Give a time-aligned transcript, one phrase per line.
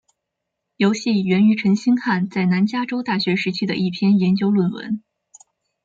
[0.77, 5.03] 游戏源于陈星汉在南加州大学时期的一篇研究论文。